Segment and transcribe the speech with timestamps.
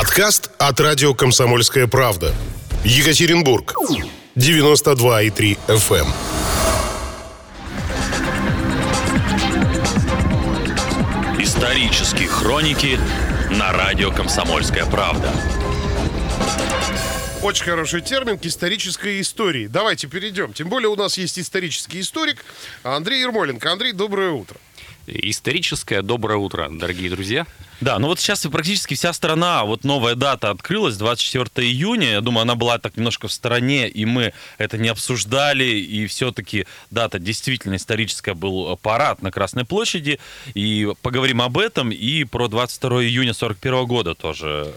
[0.00, 2.34] Подкаст от радио «Комсомольская правда».
[2.84, 3.74] Екатеринбург.
[4.34, 6.06] 92,3 FM.
[11.38, 12.98] Исторические хроники
[13.50, 15.30] на радио «Комсомольская правда».
[17.42, 19.66] Очень хороший термин к исторической истории.
[19.66, 20.54] Давайте перейдем.
[20.54, 22.42] Тем более у нас есть исторический историк
[22.84, 23.70] Андрей Ермоленко.
[23.70, 24.56] Андрей, доброе утро.
[25.06, 27.46] Историческое доброе утро, дорогие друзья.
[27.80, 32.12] Да, ну вот сейчас практически вся страна, вот новая дата открылась, 24 июня.
[32.12, 35.64] Я думаю, она была так немножко в стороне, и мы это не обсуждали.
[35.64, 40.20] И все-таки дата действительно историческая, был парад на Красной площади.
[40.54, 44.74] И поговорим об этом, и про 22 июня 41 года тоже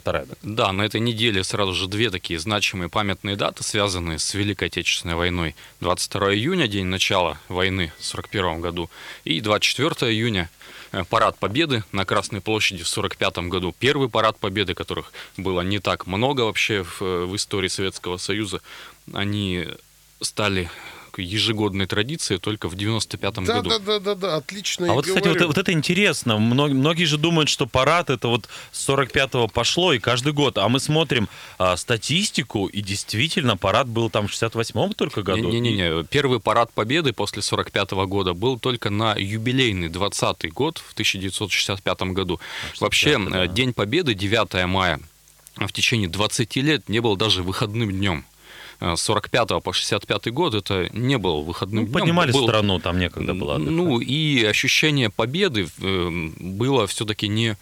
[0.00, 0.38] вторая дата.
[0.42, 5.14] Да, на этой неделе сразу же две такие значимые памятные даты, связанные с Великой Отечественной
[5.14, 5.54] войной.
[5.80, 8.90] 22 июня, день начала войны в 41 году,
[9.24, 10.50] и 24 июня,
[10.92, 13.74] э, Парад Победы на Красной площади в 1945 году.
[13.78, 18.60] Первый парад Победы, которых было не так много вообще в, э, в истории Советского Союза.
[19.12, 19.66] Они
[20.20, 20.70] стали
[21.22, 23.70] ежегодной традиции только в 95-м да, году.
[23.70, 24.90] Да, да, да, да, отлично.
[24.90, 26.38] А вот, кстати, вот, вот это интересно.
[26.38, 30.58] Многие, многие же думают, что парад это вот с 45-го пошло и каждый год.
[30.58, 35.50] А мы смотрим а, статистику, и действительно парад был там в 68-м только году.
[35.50, 42.02] Не-не-не, первый парад Победы после 45-го года был только на юбилейный 20-й год в 1965
[42.02, 42.40] году.
[42.72, 43.46] 65, Вообще, да.
[43.46, 45.00] День Победы, 9 мая,
[45.56, 48.24] в течение 20 лет не был даже выходным днем.
[48.80, 52.00] Э, с 45 по 65 год это не был выходным ну, днем.
[52.00, 53.74] Поднимали был, страну, там некогда было отдыхать.
[53.74, 57.56] Ну, и ощущение победы э, было все-таки не,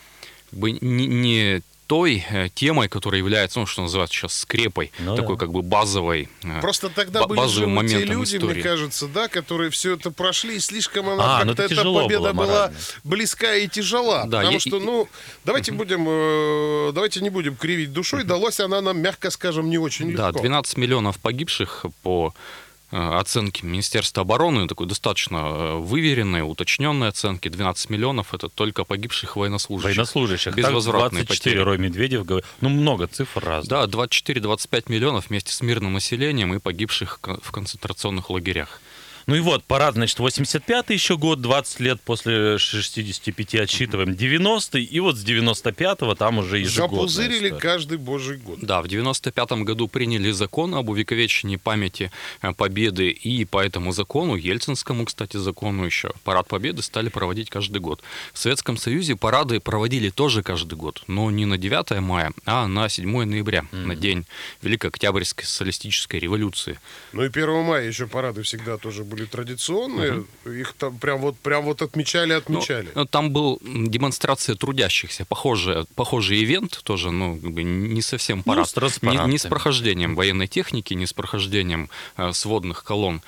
[0.53, 5.41] не, не той э, темой, которая является, ну, что называется сейчас скрепой, ну, такой да.
[5.41, 6.29] как бы базовой
[6.61, 8.55] Просто тогда были базовым те люди, истории.
[8.55, 12.35] мне кажется, да, которые все это прошли, и слишком она а, ну как-то эта победа
[12.35, 12.73] была, была
[13.05, 14.25] близка и тяжела.
[14.27, 15.09] Да, потому я, что, ну,
[15.45, 20.11] давайте будем, э, давайте не будем кривить душой, далась она нам, мягко скажем, не очень
[20.11, 20.31] легко.
[20.31, 27.49] Да, 12 миллионов погибших по Э, оценки Министерства обороны, такой достаточно э, выверенные, уточненные оценки.
[27.49, 29.97] 12 миллионов это только погибших военнослужащих.
[29.97, 30.55] Военнослужащих.
[30.55, 31.59] Безвозвратные 24 потери.
[31.59, 32.47] Рой Медведев говорит.
[32.61, 33.69] Ну, много цифр разных.
[33.69, 38.81] Да, 24-25 миллионов вместе с мирным населением и погибших в концентрационных лагерях.
[39.29, 45.01] Ну и вот, парад, значит, 85-й еще год, 20 лет после 65 отсчитываем, 90-й, и
[45.01, 46.97] вот с 95-го там уже ежегодно.
[46.97, 48.61] Запузырили каждый божий год.
[48.63, 54.35] Да, в 95-м году приняли закон об увековечении памяти э, Победы, и по этому закону,
[54.35, 58.03] Ельцинскому, кстати, закону еще, парад Победы стали проводить каждый год.
[58.33, 62.89] В Советском Союзе парады проводили тоже каждый год, но не на 9 мая, а на
[62.89, 63.85] 7 ноября, mm-hmm.
[63.85, 64.25] на день
[64.63, 66.81] Великой Октябрьской социалистической революции.
[67.13, 70.51] Ну и 1 мая еще парады всегда тоже были были традиционные, угу.
[70.51, 72.89] их там прям вот, прям вот отмечали, отмечали.
[72.95, 78.71] Ну, там был демонстрация трудящихся, похожий, похожий ивент, тоже, ну, как бы не совсем парад.
[78.77, 83.21] Ну, с не, не с прохождением военной техники, не с прохождением э, сводных колонн.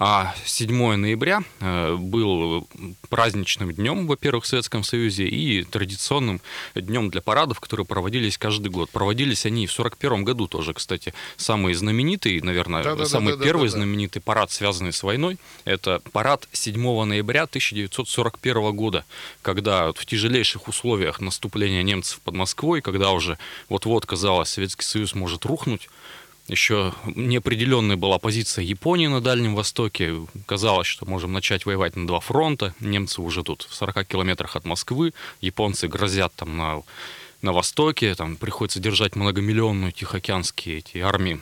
[0.00, 2.68] А 7 ноября э, был
[3.08, 6.40] праздничным днем, во-первых, в Советском Союзе и традиционным
[6.76, 8.90] днем для парадов, которые проводились каждый год.
[8.90, 11.12] Проводились они в 1941 году тоже, кстати.
[11.36, 15.36] Самый знаменитый, наверное, да, да, самый да, первый да, да, знаменитый парад, связанный с войной,
[15.64, 19.04] это парад 7 ноября 1941 года,
[19.42, 23.36] когда в тяжелейших условиях наступления немцев под Москвой, когда уже
[23.68, 25.88] вот-вот, казалось, Советский Союз может рухнуть,
[26.48, 30.14] еще неопределенная была позиция Японии на Дальнем Востоке.
[30.46, 32.74] Казалось, что можем начать воевать на два фронта.
[32.80, 35.12] Немцы уже тут в 40 километрах от Москвы.
[35.40, 36.82] Японцы грозят там на,
[37.42, 38.14] на востоке.
[38.14, 41.40] Там приходится держать многомиллионную тихоокеанские эти армии.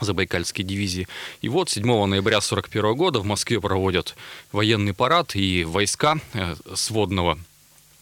[0.00, 1.06] Забайкальской дивизии.
[1.42, 4.16] И вот 7 ноября 1941 года в Москве проводят
[4.50, 7.38] военный парад, и войска э, сводного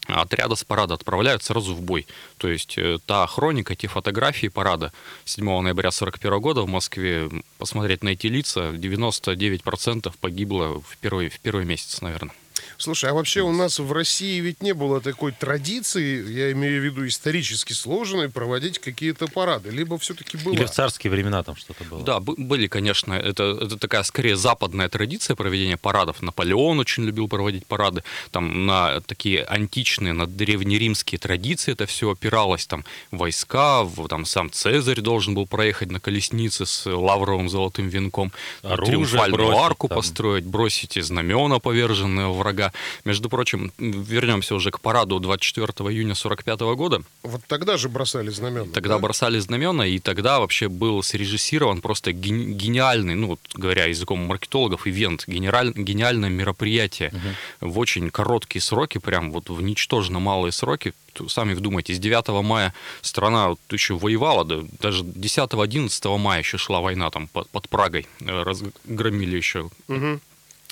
[0.08, 2.06] отряда с парада отправляют сразу в бой.
[2.38, 4.92] То есть э, та хроника, те фотографии парада
[5.24, 11.38] 7 ноября 1941 года в Москве, посмотреть на эти лица, 99% погибло в первый, в
[11.40, 12.34] первый месяц, наверное.
[12.80, 16.84] Слушай, а вообще у нас в России ведь не было такой традиции, я имею в
[16.84, 19.70] виду исторически сложной, проводить какие-то парады.
[19.70, 20.54] Либо все-таки было.
[20.54, 22.04] Или в царские времена там что-то было.
[22.04, 23.14] Да, были, конечно.
[23.14, 26.22] Это, это такая скорее западная традиция проведения парадов.
[26.22, 28.04] Наполеон очень любил проводить парады.
[28.30, 32.66] Там на такие античные, на древнеримские традиции это все опиралось.
[32.66, 38.32] Там войска, там сам Цезарь должен был проехать на колеснице с лавровым золотым венком.
[38.62, 39.96] Оружие триумфальную бросить, арку там.
[39.96, 42.67] построить, бросить знамена поверженные врага
[43.04, 47.02] Между прочим, вернемся уже к параду 24 июня 45 года.
[47.22, 48.66] Вот тогда же бросали знамена.
[48.72, 48.98] Тогда да?
[48.98, 55.24] бросали знамена, и тогда вообще был срежиссирован просто гениальный, ну, вот, говоря языком маркетологов, ивент,
[55.26, 57.12] генераль, гениальное мероприятие
[57.60, 57.72] угу.
[57.72, 60.92] в очень короткие сроки, прям вот в ничтожно малые сроки.
[61.28, 67.10] Сами вдумайтесь, 9 мая страна вот еще воевала, да, даже 10-11 мая еще шла война
[67.10, 70.20] там под, под Прагой, э, разгромили еще угу.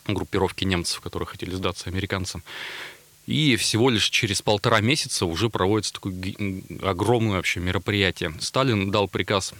[0.08, 2.42] Группировки немцев, которые хотели сдаться американцам.
[3.26, 6.14] И всего лишь через полтора месяца уже проводится такое
[6.82, 8.32] огромное вообще мероприятие.
[8.40, 9.52] Сталин дал приказ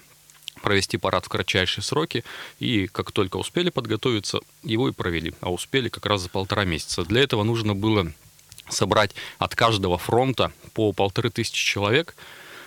[0.63, 2.25] провести парад в кратчайшие сроки,
[2.61, 5.35] и как только успели подготовиться, его и провели.
[5.41, 7.05] А успели как раз за полтора месяца.
[7.05, 8.13] Для этого нужно было
[8.69, 12.15] собрать от каждого фронта по полторы тысячи человек–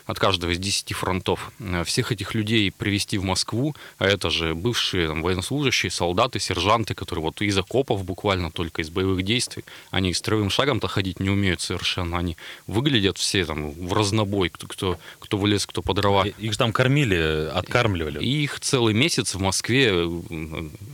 [0.09, 1.51] от каждого из 10 фронтов.
[1.59, 6.95] Э, всех этих людей привести в Москву, а это же бывшие там, военнослужащие, солдаты, сержанты,
[6.95, 11.61] которые вот из окопов буквально только из боевых действий, они строевым шагом-то ходить не умеют
[11.61, 16.25] совершенно, они выглядят все там в разнобой, кто, кто, кто вылез, кто по дрова.
[16.25, 18.19] Их же там кормили, откармливали.
[18.19, 19.93] И их целый месяц в Москве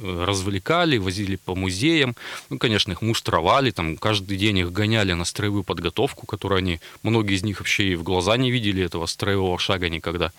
[0.03, 2.17] развлекали, возили по музеям,
[2.49, 7.35] ну, конечно, их муштровали, там каждый день их гоняли на строевую подготовку, которую они, многие
[7.35, 10.31] из них вообще и в глаза не видели этого этого строевого шага никогда.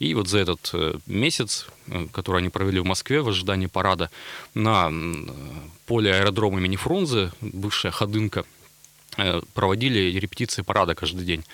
[0.00, 4.10] И вот за этот э, месяц, э, который они провели в Москве в ожидании парада,
[4.54, 4.90] на
[5.86, 8.44] поле аэродрома имени Фрунзе, бывшая Ходынка,
[9.18, 11.44] э, проводили репетиции парада каждый день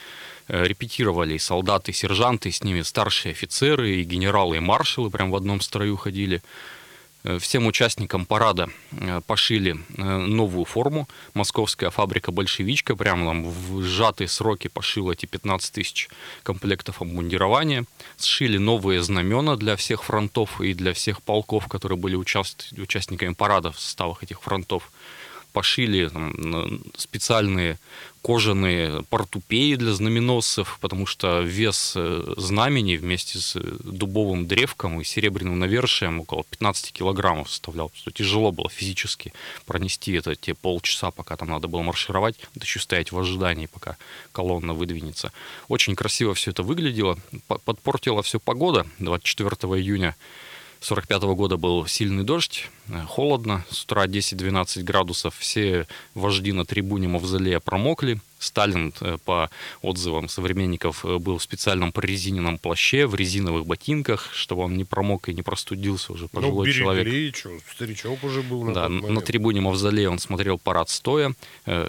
[0.50, 5.30] репетировали и солдаты, и сержанты, и с ними старшие офицеры, и генералы, и маршалы прям
[5.30, 6.40] в одном строю ходили.
[7.24, 11.08] Э, всем участникам парада э, пошили э, новую форму.
[11.34, 16.08] Московская фабрика «Большевичка» прямо там в сжатые сроки пошила эти 15 тысяч
[16.42, 17.84] комплектов обмундирования.
[18.18, 22.72] Сшили новые знамена для всех фронтов и для всех полков, которые были участ...
[22.78, 24.92] участниками парада в составах этих фронтов
[25.58, 27.78] пошили там, специальные
[28.22, 35.58] кожаные портупеи для знаменосцев, потому что вес э, знамени вместе с дубовым древком и серебряным
[35.58, 37.90] навершием около 15 килограммов составлял.
[38.14, 39.32] Тяжело было физически
[39.66, 43.96] пронести это те полчаса, пока там надо было маршировать, да еще стоять в ожидании, пока
[44.30, 45.32] колонна выдвинется.
[45.66, 47.18] Очень красиво все это выглядело.
[47.64, 49.50] Подпортила все погода 24
[49.80, 50.14] июня
[50.80, 56.64] 45 -го года был сильный дождь, э, холодно, с утра 10-12 градусов, все вожди на
[56.64, 58.20] трибуне Мавзолея промокли.
[58.38, 59.50] Сталин, э, по
[59.82, 65.28] отзывам современников, э, был в специальном прорезиненном плаще, в резиновых ботинках, чтобы он не промок
[65.28, 67.36] и не простудился уже ну, пожилой ну, человек.
[67.36, 71.34] Что, старичок уже был на Да, на трибуне Мавзолея он смотрел парад стоя.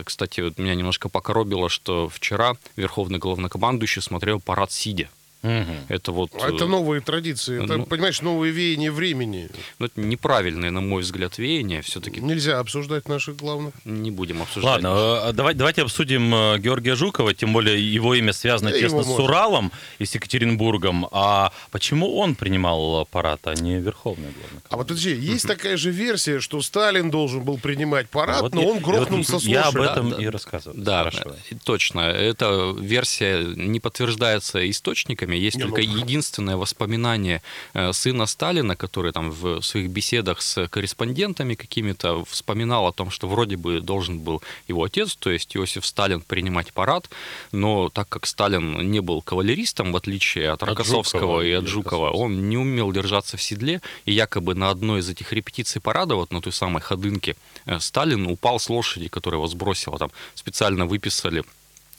[0.04, 5.10] Кстати, вот меня немножко покоробило, что вчера верховный главнокомандующий смотрел парад сидя.
[5.42, 5.74] Угу.
[5.88, 6.32] Это вот...
[6.42, 9.50] А это э, новые традиции, это, ну, понимаешь, новые веяния времени.
[9.80, 12.20] Ну, это неправильные, на мой взгляд, веяния все-таки.
[12.20, 13.74] Нельзя обсуждать наших главных.
[13.86, 14.84] Не будем обсуждать.
[14.84, 15.30] Ладно, наших.
[15.30, 19.20] Э, давай, давайте обсудим э, Георгия Жукова, тем более его имя связано да тесно с
[19.20, 21.08] Уралом и с Екатеринбургом.
[21.12, 24.62] А почему он принимал парад, а не Верховный главный?
[24.70, 28.56] А вот подожди, есть такая же версия, что Сталин должен был принимать парад, а вот
[28.56, 30.82] но я, он грохнулся вот с Я об этом да, и рассказываю.
[30.82, 31.36] Да, Хорошо.
[31.64, 32.02] точно.
[32.02, 35.36] Эта версия не подтверждается источниками, историками.
[35.38, 35.98] Есть не, только ну...
[35.98, 37.42] единственное воспоминание
[37.74, 43.28] э, сына Сталина, который там в своих беседах с корреспондентами какими-то вспоминал о том, что
[43.28, 47.10] вроде бы должен был его отец, то есть Иосиф Сталин, принимать парад,
[47.52, 51.68] но так как Сталин не был кавалеристом, в отличие от, от Рокоссовского Жукова, и от
[51.68, 56.16] Жукова, он не умел держаться в седле, и якобы на одной из этих репетиций парада,
[56.16, 57.36] вот на той самой ходынке,
[57.66, 61.44] э, Сталин упал с лошади, которая его сбросила, там специально выписали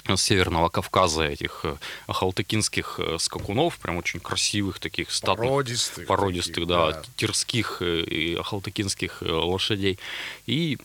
[0.06, 1.76] с Северного Кавказа этих э,
[2.06, 8.00] ахалтыкинских э, скакунов, прям очень красивых таких статных, породистых, породистых таких, да, да, тирских э,
[8.02, 9.99] и ахалтыкинских лошадей.
[10.47, 10.78] И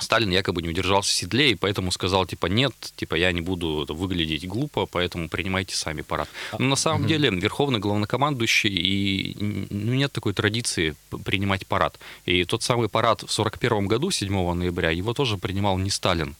[0.00, 3.86] Сталин якобы не удержался в седле, и поэтому сказал, типа, нет, типа, я не буду
[3.88, 6.28] выглядеть глупо, поэтому принимайте сами парад.
[6.58, 7.08] Но на самом угу.
[7.08, 9.36] деле верховный главнокомандующий, и
[9.70, 11.98] ну, нет такой традиции принимать парад.
[12.26, 16.36] И тот самый парад в 41 году, 7 ноября, его тоже принимал не Сталин,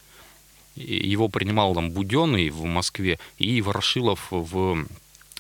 [0.79, 4.87] его принимал там Буденный в Москве и Ворошилов в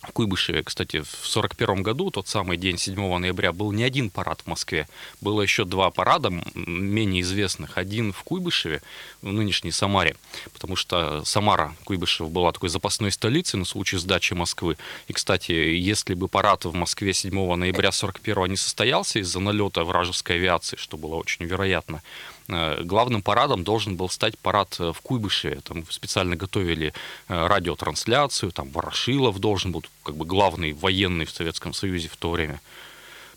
[0.02, 4.40] в Куйбышеве, кстати, в 1941 году, тот самый день 7 ноября, был не один парад
[4.42, 4.88] в Москве.
[5.20, 7.78] Было еще два парада, менее известных.
[7.78, 8.80] Один в Куйбышеве,
[9.22, 10.16] в нынешней Самаре,
[10.52, 14.76] потому что Самара, Куйбышев, была такой запасной столицей на случай сдачи Москвы.
[15.08, 20.36] И, кстати, если бы парад в Москве 7 ноября 1941 не состоялся из-за налета вражеской
[20.36, 22.02] авиации, что было очень вероятно,
[22.48, 25.60] главным парадом должен был стать парад э, в Куйбышеве.
[25.60, 26.94] Там специально готовили
[27.28, 32.30] э, радиотрансляцию, там Ворошилов должен был, как бы главный военный в Советском Союзе в то
[32.30, 32.60] время.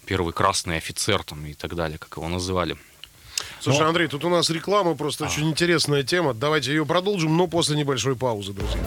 [0.06, 2.77] Первый красный офицер там и так далее, как его называли.
[3.60, 5.27] Слушай, Андрей, тут у нас реклама, просто а.
[5.27, 6.34] очень интересная тема.
[6.34, 8.80] Давайте ее продолжим, но после небольшой паузы, друзья.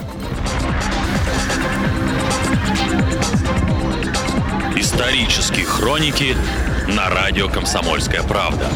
[4.76, 6.36] Исторические хроники
[6.88, 8.70] на радио «Комсомольская правда».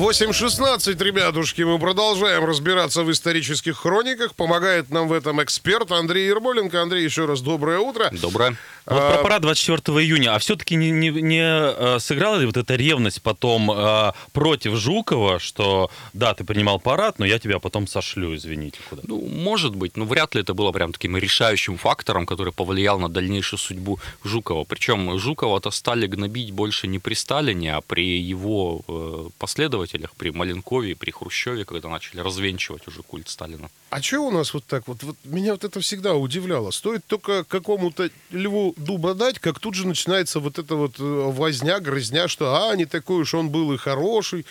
[0.00, 4.34] 8.16, ребятушки, мы продолжаем разбираться в исторических хрониках.
[4.34, 6.80] Помогает нам в этом эксперт Андрей Ермоленко.
[6.80, 8.08] Андрей, еще раз доброе утро.
[8.10, 8.56] Доброе.
[8.86, 9.14] Вот а...
[9.14, 10.34] про парад 24 июня.
[10.34, 15.38] А все-таки не, не, не э, сыграла ли вот эта ревность потом э, против Жукова,
[15.38, 19.02] что да, ты принимал парад, но я тебя потом сошлю, извините, куда?
[19.06, 23.08] Ну, может быть, но вряд ли это было прям таким решающим фактором, который повлиял на
[23.08, 24.64] дальнейшую судьбу Жукова.
[24.64, 30.94] Причем Жукова-то стали гнобить больше не при Сталине, а при его э, последователях, при Маленкове,
[30.94, 33.70] при Хрущеве, когда начали развенчивать уже культ Сталина.
[33.90, 35.02] А что у нас вот так вот?
[35.02, 35.16] вот?
[35.24, 36.70] Меня вот это всегда удивляло.
[36.70, 41.80] Стоит только какому-то Льву дуба дать, как тут же начинается вот эта вот э, возня,
[41.80, 44.46] грызня, что а, не такой уж он был и хороший.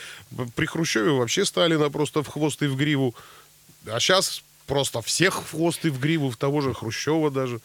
[0.55, 3.15] При Хрущеве вообще Сталина просто в хвост и в гриву.
[3.85, 7.59] А сейчас просто всех в хвост и в гриву, в того же Хрущева даже.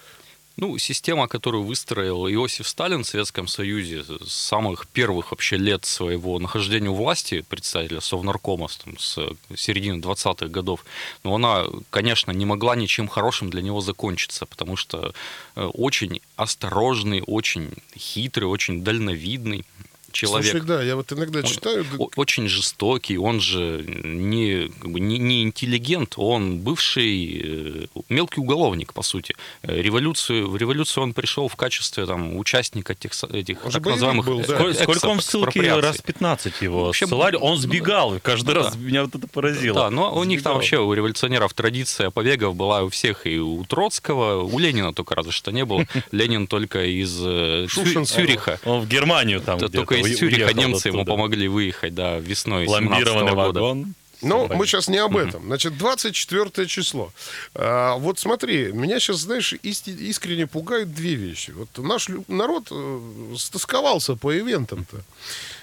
[0.56, 6.38] Ну, система, которую выстроил Иосиф Сталин в Советском Союзе с самых первых вообще лет своего
[6.38, 9.18] нахождения у власти, представителя Совнаркома там, с
[9.56, 10.84] середины 20-х годов,
[11.24, 15.12] но она, конечно, не могла ничем хорошим для него закончиться, потому что
[15.56, 19.64] э, очень осторожный, очень хитрый, очень дальновидный
[20.14, 20.50] человек.
[20.50, 21.84] Слушай, да, я вот иногда он читаю.
[22.16, 28.94] Очень жестокий, он же не, как бы, не, не интеллигент, он бывший э, мелкий уголовник,
[28.94, 29.34] по сути.
[29.62, 34.26] Э, революцию, в революцию он пришел в качестве там, участника этих, этих он так называемых...
[34.26, 34.44] Был, да.
[34.44, 35.74] сколько, сколько он в ссылке?
[35.74, 37.36] Раз 15 его Вообще, ссылали.
[37.36, 38.62] Он сбегал, каждый да.
[38.62, 39.74] раз меня вот это поразило.
[39.74, 43.64] Да, но у них там вообще, у революционеров традиция побегов была у всех, и у
[43.64, 45.84] Троцкого, у Ленина только разве что не был.
[46.12, 48.60] Ленин только из э, Цюриха.
[48.64, 53.60] Он в Германию там Только из Цюриха немцы ему помогли выехать, да, весной Ламбированный года.
[53.60, 53.94] вагон.
[54.24, 55.44] Ну, мы сейчас не об этом.
[55.44, 57.12] Значит, 24 число.
[57.54, 61.50] А, вот смотри, меня сейчас, знаешь, искренне пугают две вещи.
[61.50, 63.00] Вот наш народ э,
[63.36, 65.02] стосковался по ивентам-то.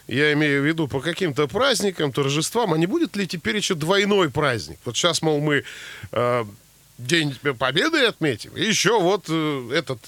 [0.08, 2.74] Я имею в виду по каким-то праздникам, торжествам.
[2.74, 4.78] А не будет ли теперь еще двойной праздник?
[4.86, 5.64] Вот сейчас, мол, мы
[6.12, 6.46] э,
[7.08, 8.52] День Победы отметим.
[8.56, 10.00] И еще вот э, этот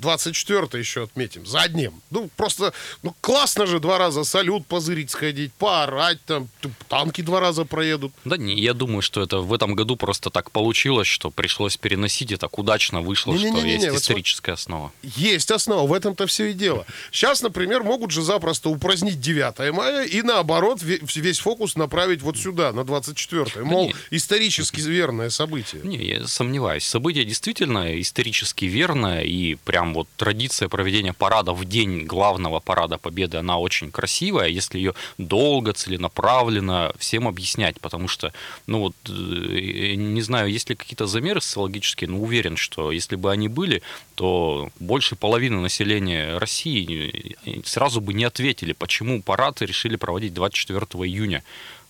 [0.00, 1.46] 24 э, еще отметим.
[1.46, 2.00] За одним.
[2.10, 2.72] Ну, просто,
[3.02, 6.48] ну, классно же два раза салют позырить, сходить, поорать там.
[6.88, 8.12] Танки два раза проедут.
[8.24, 12.32] Да не, я думаю, что это в этом году просто так получилось, что пришлось переносить
[12.32, 14.92] и так удачно вышло, не, не, не, что не, не, есть историческая вот основа.
[15.02, 16.86] Есть основа, в этом-то все и дело.
[17.10, 22.72] Сейчас, например, могут же запросто упразднить 9 мая и наоборот весь фокус направить вот сюда,
[22.72, 25.82] на 24 Мол, исторически верное событие.
[25.82, 26.84] Не, сомневаюсь.
[26.84, 33.38] Событие действительно исторически верное, и прям вот традиция проведения парада в день главного парада Победы,
[33.38, 38.32] она очень красивая, если ее долго, целенаправленно всем объяснять, потому что,
[38.66, 43.30] ну вот, э, не знаю, есть ли какие-то замеры социологические, но уверен, что если бы
[43.30, 43.82] они были,
[44.14, 51.42] то больше половины населения России сразу бы не ответили, почему парад решили проводить 24 июня.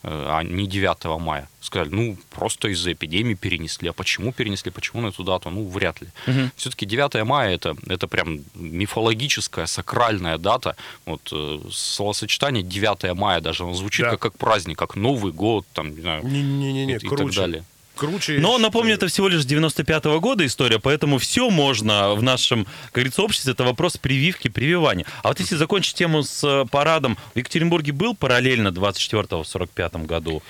[0.07, 1.49] А не 9 мая.
[1.61, 3.89] Сказали, ну, просто из-за эпидемии перенесли.
[3.89, 5.49] А почему перенесли, почему на эту дату?
[5.51, 6.09] Ну, вряд ли.
[6.27, 6.51] Угу.
[6.57, 10.77] Все-таки 9 мая это, это прям мифологическая, сакральная дата.
[11.07, 14.11] Вот э, словосочетание 9 мая даже, он звучит да.
[14.11, 17.23] как, как праздник, как Новый год, там, не знаю, не, не, не, и, круче.
[17.23, 17.65] и так далее
[17.95, 18.39] круче.
[18.39, 22.95] Но напомню, это всего лишь 95 -го года история, поэтому все можно в нашем, как
[22.95, 23.53] говорится, обществе.
[23.53, 25.07] Это вопрос прививки, прививания.
[25.23, 29.97] А вот если закончить тему с э, парадом, в Екатеринбурге был параллельно 24-го в 45
[30.07, 30.43] году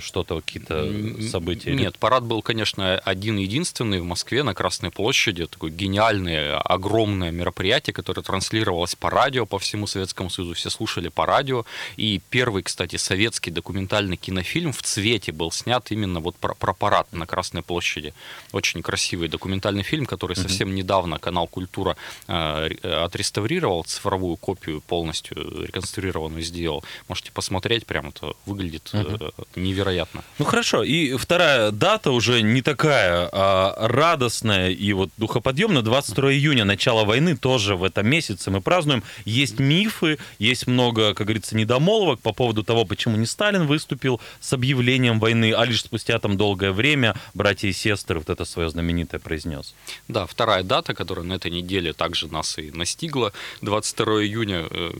[0.00, 1.74] что-то, какие-то события?
[1.74, 5.46] Нет, парад был, конечно, один-единственный в Москве на Красной площади.
[5.46, 10.54] Такое гениальное, огромное мероприятие, которое транслировалось по радио по всему Советскому Союзу.
[10.54, 11.64] Все слушали по радио.
[11.96, 17.12] И первый, кстати, советский документальный кинофильм в цвете был снят именно вот про, про парад
[17.12, 18.12] на Красной площади.
[18.52, 20.42] Очень красивый документальный фильм, который mm-hmm.
[20.42, 26.84] совсем недавно канал «Культура» э, отреставрировал, цифровую копию полностью реконструированную сделал.
[27.08, 29.32] Можете посмотреть, прям это выглядит mm-hmm.
[29.56, 30.24] невероятно невероятно.
[30.38, 35.82] Ну хорошо, и вторая дата уже не такая а, радостная и вот духоподъемная.
[35.82, 39.02] 22 июня, начало войны, тоже в этом месяце мы празднуем.
[39.24, 44.52] Есть мифы, есть много, как говорится, недомолвок по поводу того, почему не Сталин выступил с
[44.52, 49.20] объявлением войны, а лишь спустя там долгое время братья и сестры вот это свое знаменитое
[49.20, 49.74] произнес.
[50.08, 53.32] Да, вторая дата, которая на этой неделе также нас и настигла,
[53.62, 54.90] 22 июня, э,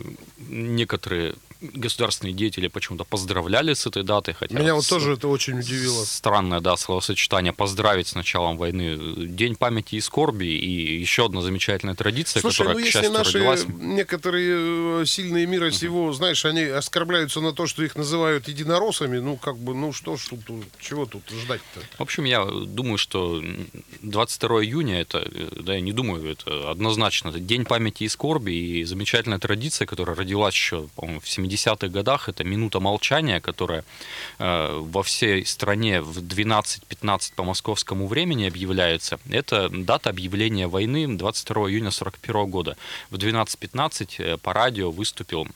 [0.48, 4.34] некоторые государственные деятели почему-то поздравляли с этой датой.
[4.34, 6.04] Хотя Меня вот тоже это очень удивило.
[6.04, 9.26] Странное, да, словосочетание поздравить с началом войны.
[9.26, 13.12] День памяти и скорби и еще одна замечательная традиция, Слушай, которая, ну, к если счастью,
[13.12, 13.66] наши родилась.
[13.78, 19.36] некоторые э, сильные мира сего, знаешь, они оскорбляются на то, что их называют единороссами, ну,
[19.36, 20.40] как бы, ну, что ж тут,
[20.80, 21.80] чего тут ждать-то?
[21.98, 23.42] В общем, я думаю, что
[24.02, 28.52] 22 июня, это, э, да, я не думаю, это однозначно, это День памяти и скорби,
[28.52, 33.84] и замечательная традиция, которая родилась еще, по-моему, в 70-х годах, это минута молчания, которая
[34.38, 39.18] э, во всей стране в 12-15 по московскому времени объявляется.
[39.30, 42.76] Это дата объявления войны 22 июня 41 года.
[43.10, 45.46] В 12.15 э, по радио выступил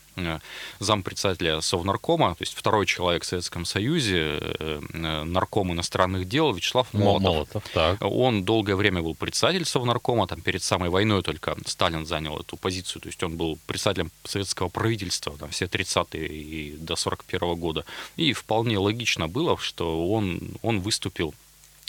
[0.78, 4.80] зампредседателя Совнаркома, то есть второй человек в Советском Союзе, э,
[5.24, 7.22] нарком иностранных дел Вячеслав Молотов.
[7.22, 7.98] Молотов так.
[8.00, 13.02] Он долгое время был председатель Совнаркома, там перед самой войной только Сталин занял эту позицию,
[13.02, 17.84] то есть он был председателем советского правительства там, все 30-е и до 41 года.
[18.16, 21.34] И вполне логично было, что он, он выступил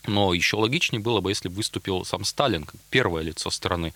[0.07, 3.93] но еще логичнее было бы, если бы выступил сам Сталин, как первое лицо страны.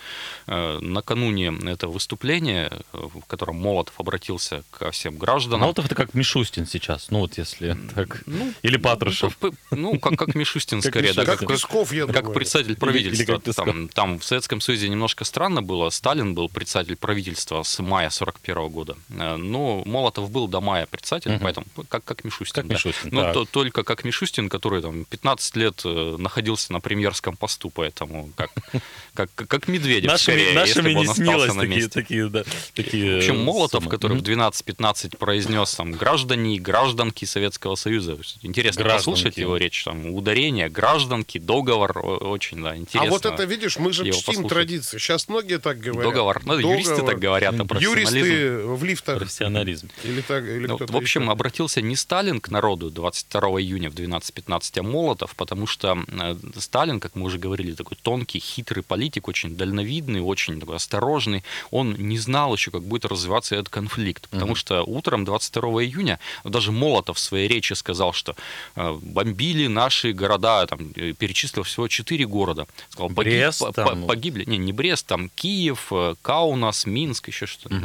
[0.48, 5.62] Э, накануне этого выступления, э, в котором Молотов обратился ко всем гражданам...
[5.62, 8.24] Молотов это как Мишустин сейчас, ну вот если так...
[8.26, 9.38] Ну, Или Патрушев.
[9.72, 11.14] Ну, как, как Мишустин скорее.
[11.14, 13.40] да, как, Песков, я Как председатель правительства.
[13.40, 15.90] Там, там в Советском Союзе немножко странно было.
[15.90, 18.98] Сталин был председатель правительства с мая 41 года.
[19.10, 22.64] Э, но Молотов был до мая председателем, поэтому как, как Мишустин.
[22.64, 25.82] Как Мишустин, Но то, только как Мишустин, который там 15 лет
[26.18, 28.52] находился на премьерском посту, поэтому как,
[29.14, 31.90] как, как Медведев нашими, скорее, нашими если бы он не снилось на такие, месте.
[31.90, 32.44] такие, да,
[32.76, 33.92] такие В общем, Молотов, суммы.
[33.92, 38.18] который в 12-15 произнес там граждане и гражданки Советского Союза.
[38.42, 38.98] Интересно Гражданки.
[39.16, 43.08] послушать его речь, там ударение, гражданки, договор, очень, да, интересно.
[43.08, 44.50] А вот это, видишь, мы же чтим послушать.
[44.50, 44.98] традиции.
[44.98, 46.04] Сейчас многие так говорят.
[46.04, 46.42] Договор.
[46.46, 48.18] Ну, юристы так говорят, а профессионализм.
[48.18, 49.18] Юристы в лифтах.
[49.20, 49.90] профессионализм.
[50.04, 51.32] Или так, или Ну, в общем, еще.
[51.32, 57.00] обратился не Сталин к народу 22 июня в 12.15, а Молотов, потому что э, Сталин,
[57.00, 61.44] как мы уже говорили, такой тонкий, хитрый политик, очень дальновидный, очень такой осторожный.
[61.72, 66.72] Он не знал еще, как будет развиваться этот конфликт, потому что утром 22 июня даже
[66.72, 68.36] Молотов в своей речи сказал, что
[68.76, 72.66] э, бомбили наши города, там, э, перечислил всего четыре города.
[72.90, 74.02] Сказал, погиб- Брест по- там.
[74.02, 75.92] по- погибли, не, не Брест, там Киев,
[76.22, 77.76] Каунас, Минск, еще что-то.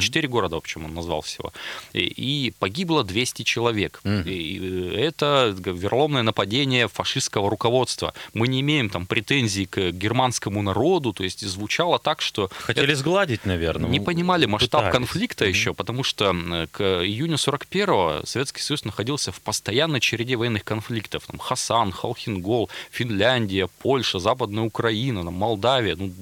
[0.00, 1.52] Четыре города, в общем, он назвал всего.
[1.92, 4.00] И, и погибло 200 человек.
[4.04, 8.14] И, э, это вероломное нападение фашистского руководства.
[8.34, 13.44] Мы не имеем там претензий к германскому народу, то есть звучало так, что Хотели сгладить,
[13.46, 13.90] наверное.
[13.90, 14.92] не понимали масштаб пытались.
[14.92, 16.34] конфликта еще, потому что
[16.72, 21.26] к июню 41-го Советский Союз находился в постоянной череде военных конфликтов.
[21.26, 26.12] Там Хасан, Халхингол, Финляндия, Польша, Западная Украина, там, Молдавия, ну,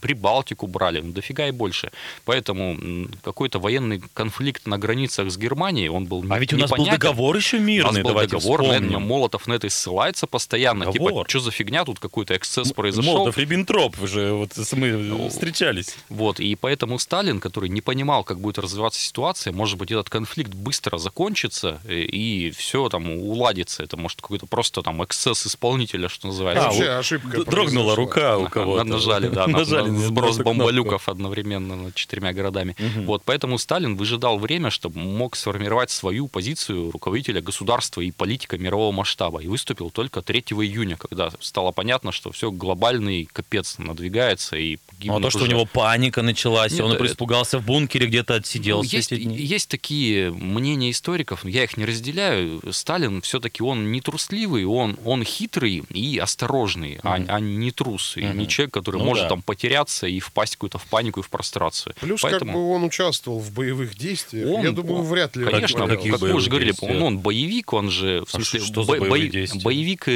[0.00, 1.90] Прибалтику брали, ну, дофига и больше.
[2.24, 6.78] Поэтому какой-то военный конфликт на границах с Германией, он был А ведь у нас был
[6.78, 7.00] непонятен.
[7.00, 9.02] договор еще У нас мирный, был договор, это вспомним.
[9.02, 10.45] Молотов на это и ссылается постоянно.
[10.86, 11.10] Договор.
[11.10, 13.12] Типа, что за фигня, тут какой-то эксцесс произошел.
[13.14, 15.96] Молотов, Риббентроп уже, вот мы встречались.
[16.08, 20.52] Вот, и поэтому Сталин, который не понимал, как будет развиваться ситуация, может быть, этот конфликт
[20.54, 23.82] быстро закончится, э, и все там уладится.
[23.82, 26.64] Это может какой-то просто там эксцесс исполнителя, что называется.
[26.64, 28.84] А, Вообще вот ошибка Дрогнула рука у кого-то.
[28.84, 32.76] Нажали, да, на, Нажали на на сброс бомболюков одновременно над четырьмя городами.
[33.04, 38.92] Вот, поэтому Сталин выжидал время, чтобы мог сформировать свою позицию руководителя государства и политика мирового
[38.92, 39.40] масштаба.
[39.40, 44.56] И выступил только 3 июня, когда стало понятно, что все глобальный капец надвигается.
[44.56, 47.58] И Ну, а то, что у уже- него паника началась, и Нет, он это- испугался
[47.58, 49.36] в бункере, где-то Ну, отсиделся есть, эти дни.
[49.36, 52.60] есть такие мнения историков, но я их не разделяю.
[52.72, 58.16] Сталин все-таки он не трусливый, он, он хитрый и осторожный, а, а не трус.
[58.16, 59.28] И не человек, который Ну может да.
[59.30, 61.94] там потеряться и впасть в какую-то в панику и в прострацию.
[62.00, 62.52] Плюс Поэтому...
[62.52, 64.48] как бы он участвовал в боевых действиях.
[64.50, 65.44] Он- Я думаю, вряд ли.
[65.44, 68.60] он Конечно, каких как мы уже говорили, он, он боевик, он же, в А смысле,
[68.60, 69.46] что за бо- боевые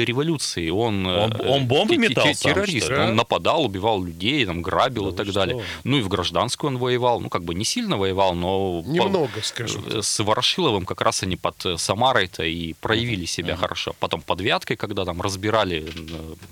[0.05, 0.69] революции.
[0.69, 2.85] Он, Он- э, он бомбы те- те- метал сам, террорист.
[2.87, 3.03] что?
[3.03, 5.57] Он нападал, убивал людей, там, грабил и Да так вы далее.
[5.59, 5.65] что?
[5.83, 7.19] Ну и в гражданскую он воевал.
[7.19, 8.81] Ну, как бы не сильно воевал, но...
[8.83, 9.83] по- Немного, скажем.
[9.87, 13.95] Э, С Ворошиловым как раз они под э, Самарой-то и проявили себя хорошо.
[13.99, 15.85] Потом под Вяткой, когда там разбирали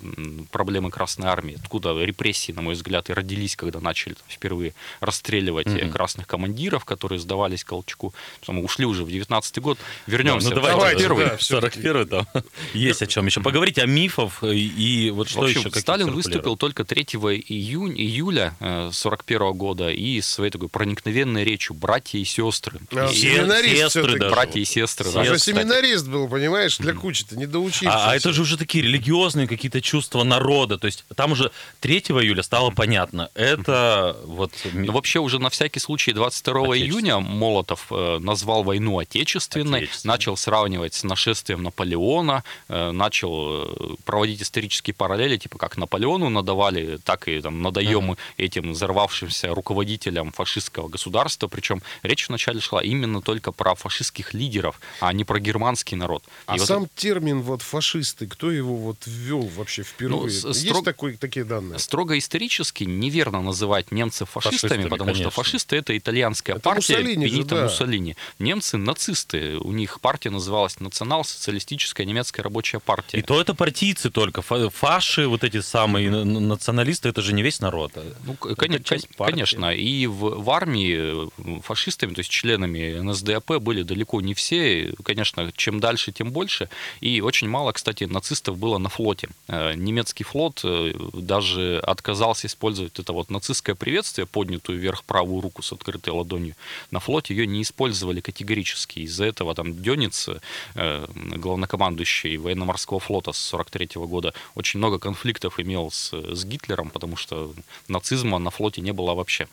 [0.03, 4.73] э, проблемы Красной Армии, откуда репрессии, на мой взгляд, и родились, когда начали там впервые
[4.99, 8.13] расстреливать э, красных командиров, которые сдавались Колчаку.
[8.39, 9.77] Потом ушли уже в 19 год.
[10.07, 10.49] Вернемся.
[10.49, 11.29] Ну в давайте, Давайте, 41-й.
[11.29, 11.81] да, всё-таки.
[11.81, 12.27] 41 там
[12.73, 15.79] есть о чем еще Слушай, поговорить о мифах и вот что общем, еще?
[15.79, 18.53] Сталин выступил только 3 июня, июля
[18.91, 22.79] 41 -го года и своей такой проникновенной речью «Братья и сестры».
[22.91, 24.31] А, и семинарист сестры даже.
[24.31, 25.11] Братья и сестры.
[25.11, 25.21] Да.
[25.21, 27.93] Уже семинарист был, понимаешь, для кучи-то не доучившийся.
[27.93, 30.77] А, а это же уже такие религиозные какие-то чувства народа.
[30.77, 33.29] То есть там уже 3 июля стало понятно.
[33.33, 34.51] Это вот...
[34.73, 40.93] Ну, вообще уже на всякий случай 22 июня Молотов э, назвал войну отечественной, начал сравнивать
[40.93, 47.41] с нашествием Наполеона, э, начал э, проводить исторические параллели, типа как Наполеону надавали, так и
[47.41, 48.17] там надаем uh-huh.
[48.37, 51.47] этим взорвавшимся руководителям фашистского государства.
[51.47, 56.23] Причем речь вначале шла именно только про фашистских лидеров, а не про германский народ.
[56.45, 56.89] А и сам вот...
[56.95, 60.21] термин вот фашисты, кто его вот ввел вообще впервые?
[60.21, 60.85] Ну, Есть строг...
[60.85, 61.79] такой, такие данные?
[61.79, 65.31] Строго исторически неверно называть немцев фашистами, фашистами потому конечно.
[65.31, 67.63] что фашисты это итальянская это партия Муссолини Бенита же, да.
[67.63, 68.15] Муссолини.
[68.39, 73.18] Немцы нацисты, у них партия называлась Национал-социалистическая немецкая рабочая партия.
[73.19, 77.91] И то это партийцы только, фаши, вот эти самые националисты, это же не весь народ.
[77.95, 83.83] А ну, конечно, конечно, и в, в армии э, фашистами, то есть членами НСДАП были
[83.83, 86.69] далеко не все, конечно, чем дальше, тем больше,
[87.01, 89.27] и очень мало, кстати, нацистов было на флоте.
[89.49, 95.61] Э, немецкий флот э, даже отказался использовать это вот нацистское приветствие, поднятую вверх правую руку
[95.61, 96.55] с открытой ладонью.
[96.91, 98.99] На флоте ее не использовали категорически.
[98.99, 100.29] Из-за этого там Дёниц,
[100.75, 107.53] главнокомандующий военно-морского флота с 43 года, очень много конфликтов имел с, с Гитлером, потому что
[107.87, 109.47] нацизма на флоте не было вообще.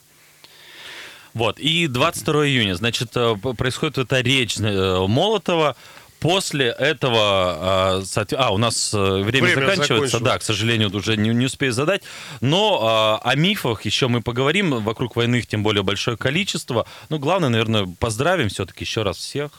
[1.34, 5.76] Вот, и 22 июня, значит, э, происходит эта речь э, Молотова,
[6.18, 8.02] После этого, а,
[8.38, 12.02] а у нас э, время, время заканчивается, да, к сожалению, уже не, не успею задать.
[12.40, 14.82] Но о мифах еще мы поговорим.
[14.82, 16.86] Вокруг войны их тем более большое количество.
[17.10, 19.50] Ну, главное, наверное, поздравим все-таки еще раз всех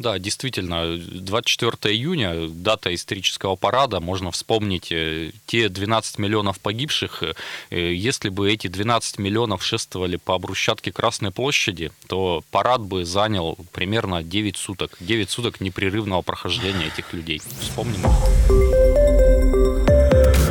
[0.00, 7.22] да, действительно, 24 июня, дата исторического парада, можно вспомнить э, те 12 миллионов погибших.
[7.70, 13.58] Э, если бы эти 12 миллионов шествовали по брусчатке Красной площади, то парад бы занял
[13.72, 14.96] примерно 9 суток.
[15.00, 17.42] 9 суток непрерывного прохождения этих людей.
[17.60, 18.00] Вспомним.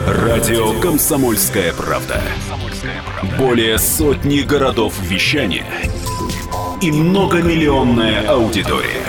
[0.08, 2.22] Радио «Комсомольская правда».
[3.40, 5.66] Более сотни городов вещания
[6.82, 9.09] и многомиллионная аудитория.